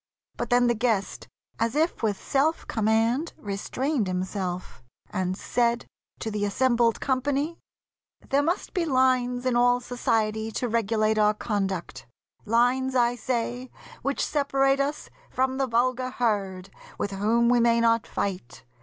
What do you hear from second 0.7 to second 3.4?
guest As if with self command